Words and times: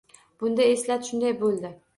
Bunda 0.43 0.65
elat 0.77 1.07
shunday 1.13 1.39
bo‘ldi 1.47 1.75